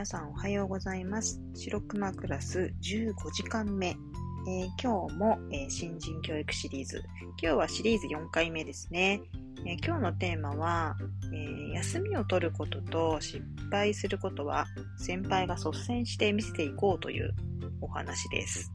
[0.00, 1.42] 皆さんおはようございます。
[1.54, 3.88] 白熊クラス15時間目。
[3.88, 7.02] えー、今日も、えー、新人教育シリーズ。
[7.36, 9.20] 今日はシリーズ4回目ですね。
[9.66, 10.96] えー、今日のテーマは、
[11.34, 14.64] え休みを取ることと失敗することは
[14.96, 17.34] 先輩が率先して見せていこうという
[17.82, 18.72] お話です。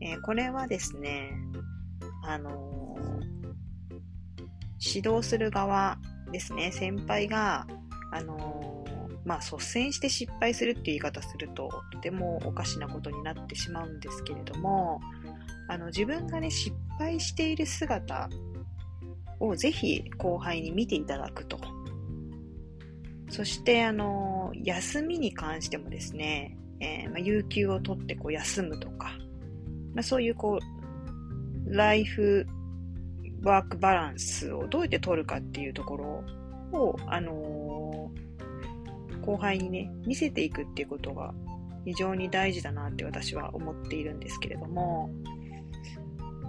[0.00, 1.32] えこれはですね、
[2.24, 2.96] あの
[4.80, 5.98] 指導する側
[6.32, 7.66] ですね、先輩が、
[8.12, 8.86] あの
[9.26, 15.00] まあ、率先して失敗するっていう言い方すると、とてもおかしなことになってしまうんですけれども、
[15.68, 18.30] あの、自分がね、失敗している姿
[19.40, 21.58] をぜひ後輩に見ていただくと。
[23.28, 29.12] そして、あの、休みに関してもですね、えー、まあ、有給を取ってこう休むとか、
[29.92, 30.60] まあ、そういうこ
[31.66, 32.46] う、ライフ
[33.42, 37.32] ワークバランスをどうやって取るかっていうところを、あの
[39.26, 41.34] 後輩にね、見せていくっていうことが
[41.84, 45.10] 非常に大事だなって私は思っているんですけれども、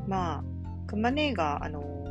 [0.08, 0.44] まあ、
[0.88, 2.06] 熊姉が、あの、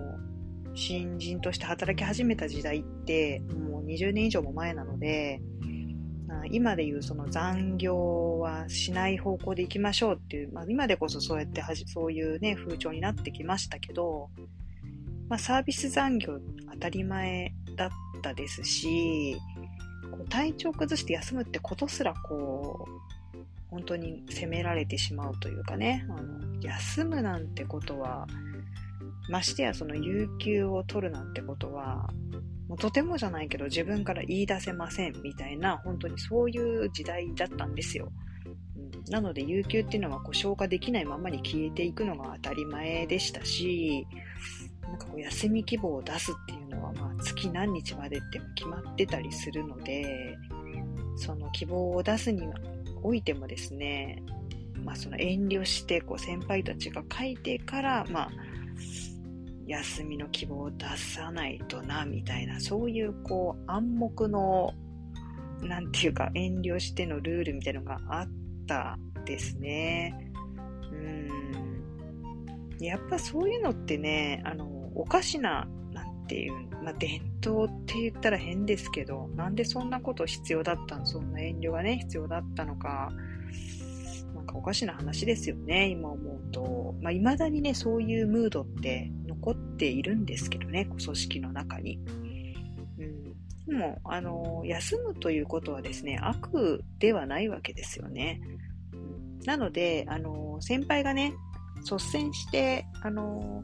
[0.75, 5.41] 新人として働き始めた時代って、もう20年以上も前なので、
[6.51, 14.31] 今でいうその残業はしない方向で行きましょうっていう、まあ、今でこそそうやってはじそういうね風潮になってきましたけど、
[15.29, 16.39] まあ、サービス残業
[16.73, 17.91] 当たり前だっ
[18.23, 19.37] たですし、
[20.09, 22.87] こう体調崩して休むってことすらこ
[23.35, 23.39] う
[23.71, 28.27] 本当に責められてしまうというかねあの休むなんてことは
[29.29, 32.11] ましてやその有給を取るなんてことは
[32.69, 38.11] もうとてもじゃないけど自分から言い出せませんみたいな本当にそういう時代だったんですよ。
[39.09, 44.05] なので有給っていうのはこう消化できないままに消えていくのが当たり前でしたし
[44.83, 46.55] なんかこう休み希望を出すって、
[47.23, 50.37] 月何日までっても決まってたりするので、
[51.17, 52.43] その希望を出すに
[53.03, 54.23] おいてもですね、
[54.85, 58.31] まあ、その遠慮してこう先輩たちが書いてから、まあ、
[59.67, 64.75] 休みの希望を出さないとな、みたいな、そういうこう暗黙の、
[65.63, 68.29] なんていうか遠慮してのルールみたいなのがあっ
[68.67, 70.33] たですね。
[70.93, 72.85] うん。
[72.85, 75.67] やっぱそういうのってね、あの、おかしな、
[76.27, 81.07] なんていう、まあ、伝統って言ったら変ですけど、なんでそんなこと必要だったの？
[81.07, 83.13] そんな遠慮がね、必要だったのか、
[84.35, 86.97] なんかおかしな話ですよね、今思うと。
[87.01, 92.01] まあ、未だにね、そういうムードって残っているんですけどね、組織の中に。
[92.99, 93.23] うん、
[93.69, 98.41] でも、あの、休むということはですね、悪ではないわけですよね。
[99.45, 101.35] なので、あの、先輩がね、
[101.89, 103.63] 率先して、あの、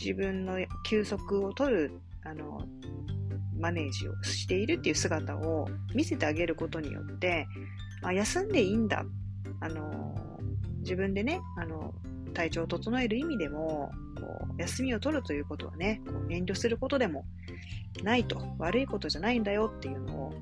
[0.00, 2.66] 自分の休息を取る、あの、
[3.58, 7.46] マネージをしているっていう姿を見せてあげることによって、
[8.02, 9.04] あ、休んでいいんだ。
[9.60, 10.14] あの、
[10.80, 11.94] 自分でね、あの、
[12.34, 17.24] 体調を整える意味でも、こう、休みを取るということはね、こう遠慮することでも
[18.02, 20.34] ないと、悪いことじゃないんだよっていうのを、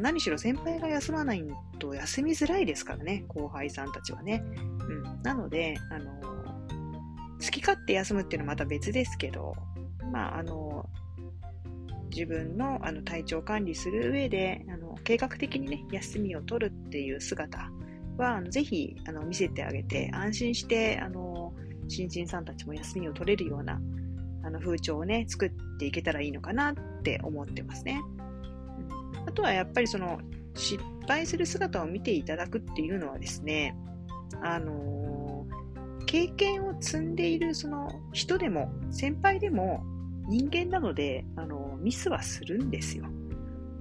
[0.00, 1.44] 何しろ先輩が休まない
[1.78, 4.44] と休みづらいですからね、後輩さんたちはね。
[4.88, 5.22] うん。
[5.22, 6.51] なので、あの、
[7.42, 9.56] 好き勝手休むっていうのはまた別ですけど、
[10.12, 10.88] まあ、あの、
[12.10, 17.70] 自分のあの体調管理する上で、あの計画的にね、休みを取るっていう姿
[18.18, 21.52] は、あのぜひあの見せてあげて、安心して、あの、
[21.88, 23.80] 新人さんたちも休みを取れるような、
[24.44, 28.00] あの風潮をね、作っていけたらいいのかなって思ってますね。
[29.14, 30.20] うん、あとはやっぱりその、
[30.54, 33.74] 失敗する姿を見ていただくっていうのはですね、
[34.42, 35.01] あの
[36.06, 39.84] 経験を積んでいるその人でも、先輩でも
[40.28, 43.04] 人間なので、あの、ミスはするんですよ。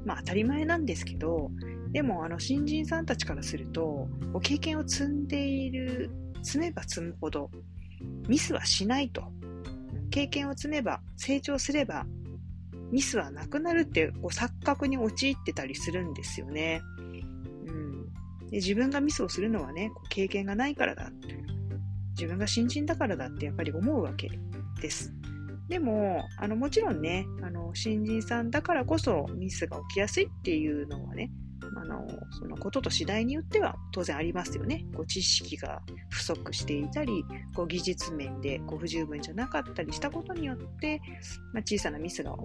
[0.05, 1.51] まあ当たり前なんですけど、
[1.91, 4.07] でもあの新人さんたちからすると、
[4.41, 6.09] 経験を積んでいる、
[6.41, 7.51] 積めば積むほど、
[8.27, 9.23] ミスはしないと。
[10.09, 12.05] 経験を積めば、成長すれば、
[12.91, 16.81] ミスはなくなるってこう錯覚に陥ってたりするんですよね。
[16.99, 18.05] うん、
[18.49, 21.09] で自分がミスをするのはね、経験がないからだ。
[22.11, 24.29] 自分が新人だからだってやっぱり思うわけ
[24.81, 25.13] です。
[25.67, 31.31] でも、あの、もちろんね、あの、新人さんだからこそミスが起きやすいっていうのはね、
[31.77, 34.85] あの、そのことと次第によっては当然ありますよね。
[34.93, 37.23] こう知識が不足していたり、
[37.55, 41.01] こう技術面でこう不十分じゃなかったりしたことによって、
[41.53, 42.35] まあ、小さなミスが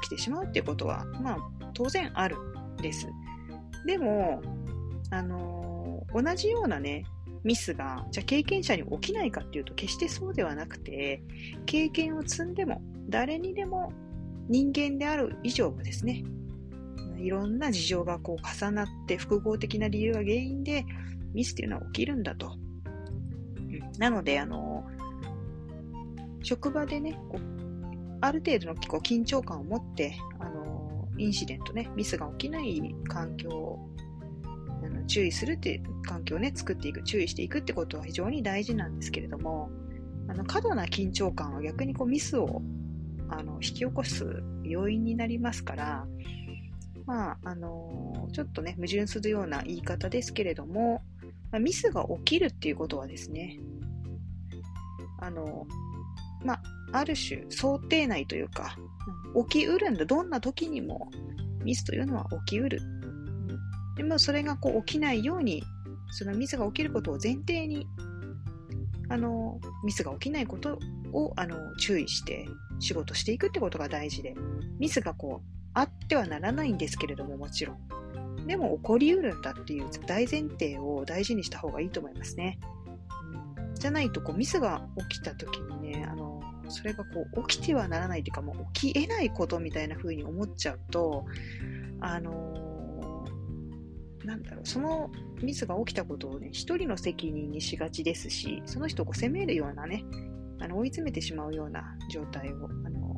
[0.00, 1.38] 起きてしまうっていうことは、まあ、
[1.74, 3.08] 当然あるんです。
[3.86, 4.40] でも、
[5.10, 7.04] あの、同じようなね、
[7.46, 11.22] ミスが、じゃあ経験者に起きないかっていうと決してそうではなくて、
[11.64, 13.92] 経験を積んでも誰にでも
[14.48, 16.24] 人間である以上はですね、
[17.16, 20.84] いろんな事情がこう重なって複合的な理由が原因で
[21.34, 22.56] ミスっていうのは起きるんだと。
[23.98, 24.84] なので、あの、
[26.42, 27.56] 職場でね、こう
[28.20, 33.78] ある程度のこう緊張感を持って、あの、インシデントね、ミスが起きない環境
[35.06, 39.70] 注意するっていう環境をね、作っていく、注意していくってことは非常に大事なんですけれども、
[40.28, 42.62] あの過度な緊張感は逆にこうミスを
[43.28, 46.06] あの引き起こす要因になりますから、
[47.06, 51.02] まあ、あのちょっとね、矛盾するような言い方ですけれども、
[51.52, 53.58] ま、ミスが起きるっていうことはですね、
[55.18, 55.66] あの、
[56.44, 56.62] まあ、
[56.92, 58.76] ある種想定内というか、
[59.48, 60.04] 起きうるんだ。
[60.04, 61.10] どんな時にも
[61.62, 62.80] ミスというのは起きうる。
[63.96, 65.62] でもそれがこう起きないように、
[66.10, 67.86] そのミスが起きることを前提に、
[69.08, 70.78] あの、ミスが起きないこと
[71.12, 72.46] をあの注意して
[72.78, 74.34] 仕事していくってことが大事で、
[74.78, 78.46] ミスがこうあってはならないんですけれども、もちろん。
[78.46, 82.58] でも起こりうるんだっていう大前提を大事にした方がいいと思いますね。
[83.74, 91.24] じゃないとこうミスが起きた時にね、あのそれがこう起きてはならないというかもう起きえないことみたいな風に思っちゃうと、
[92.00, 92.54] あの、
[94.26, 100.04] なんだろう、そのミスが起きたことをね、一人の責任にしがちですし、その人を責めるようなね、
[100.58, 103.16] あの追い詰めてしまうような状態を、あの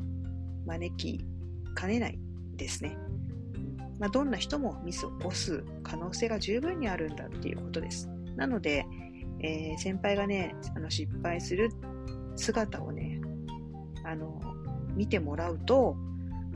[0.67, 1.25] 招き
[1.73, 2.19] かねない
[2.55, 2.95] ですね。
[3.99, 8.07] まあ、どんな人もミスを起こす可能性が十分にあるんだっていうことです。
[8.37, 8.85] なので、
[9.41, 11.69] えー、先輩がね、あの失敗する
[12.35, 13.19] 姿をね、
[14.05, 14.39] あの、
[14.95, 15.97] 見てもらうと、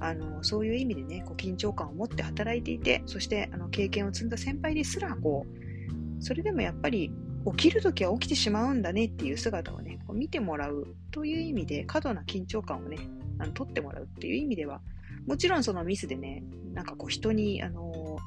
[0.04, 7.12] あの、そういう意味でね、こう緊張感を持って働いていて、そしてあの経験を積んだ先輩ですら、こう、それでもやっぱり
[7.58, 12.98] 起きるときは起きてしまうんだねっていう姿をね、こう見てもらうという意味で、過度な緊張感をね、
[13.40, 14.82] あの取ってもらうっていう意味では、
[15.26, 18.18] もちろんそのミスでね、なんかこう人に、あの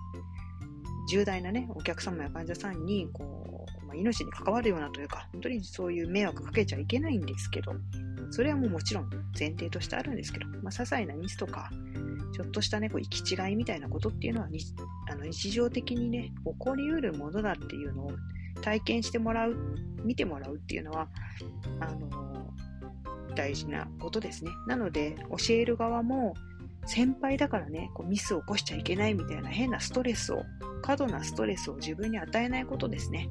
[1.09, 7.75] 重大なね、お客様や患者さんに、こう、ま、命に関わるようなというか、本当にそういう迷惑かけちゃいけないんですけど、
[8.31, 11.71] それはもうもちろん前提としてあるんですけど、まあ、些細なミスとか、
[12.33, 14.49] ちょっとしたね、こう行き違いみたいなことっていうのは
[15.11, 18.11] あの日常的にね、起こりうるものだっていうのを
[18.63, 19.57] 体験してもらう、
[20.05, 21.09] 見てもらうっていうのは、
[21.81, 22.51] あの
[23.35, 24.51] 大事なことですね。
[24.67, 26.35] なので、教える側も、
[26.87, 30.43] 先輩だからね、こうミスを起こしちゃいけないみたいな変なストレスを、
[30.83, 33.29] 過度なストレスを自分に与えないことですね。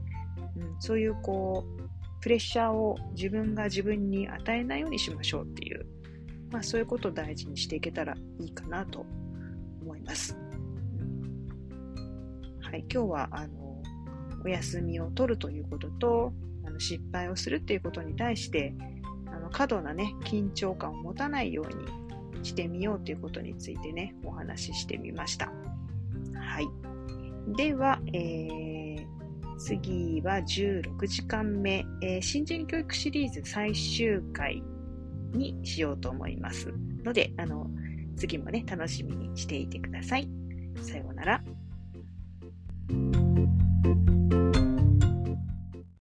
[0.57, 1.84] うん、そういうこう、
[2.25, 5.85] プレッシャーを自分が自分に与えないようにしましょうっていう、
[6.49, 9.05] まあ、そういうことを大事にしていけたらいいかなと
[9.83, 10.35] 思います。
[12.63, 13.79] はい、今日はあの
[14.43, 16.33] お休みを取るということと
[16.65, 18.73] あの失敗をするっていうことに対して
[19.27, 21.67] あの過度なね緊張感を持たないよう
[22.39, 25.51] にしてみようということについてねお話ししてみました。
[26.33, 26.67] はい、
[27.55, 28.74] では、えー
[29.57, 34.61] 次は16時間目、えー、新人教育シリーズ最終回
[35.33, 36.73] にしようと思います
[37.03, 37.69] ので、あの、
[38.17, 40.29] 次もね、楽しみにしていてください。
[40.81, 41.43] さようなら。